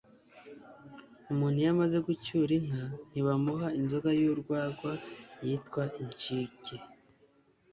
[1.31, 4.91] Umuntu iyo amaze gucyura inka ntibamuha inzoga y’u rwagwa
[5.45, 6.75] (yitwa inshike)